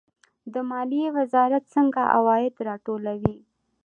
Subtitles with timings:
[0.53, 3.37] د مالیې وزارت څنګه عواید راټولوي؟